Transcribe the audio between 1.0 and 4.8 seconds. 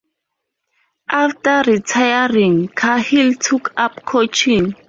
After retiring, Cahill took up coaching.